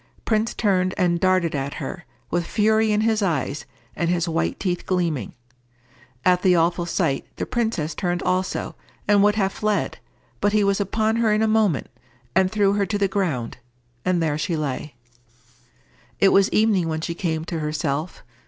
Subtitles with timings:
[0.25, 4.87] Prince turned and darted at her, with fury in his eyes, and his white teeth
[4.87, 5.35] gleaming.
[6.25, 8.73] At the awful sight the princess turned also,
[9.07, 9.99] and would have fled,
[10.39, 11.87] but he was upon her in a moment,
[12.33, 13.59] and threw her to the ground,
[14.03, 14.95] and there she lay.
[16.19, 18.23] It was evening when she came to herself.